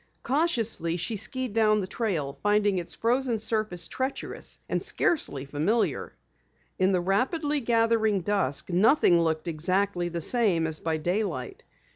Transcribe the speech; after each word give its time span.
Cautiously, 0.23 0.97
she 0.97 1.15
skied 1.15 1.53
down 1.53 1.79
the 1.79 1.85
trail, 1.85 2.33
finding 2.41 2.79
its 2.79 2.95
frozen 2.95 3.37
surface 3.37 3.87
treacherous, 3.87 4.57
and 4.67 4.81
scarcely 4.81 5.45
familiar. 5.45 6.13
In 6.79 6.91
the 6.91 6.99
rapidly 6.99 7.59
gathering 7.59 8.21
dusk 8.21 8.71
nothing 8.71 9.21
looked 9.21 9.47
exactly 9.47 10.09
the 10.09 10.19
same 10.19 10.65
as 10.65 10.79
by 10.79 10.97
daylight. 10.97 11.61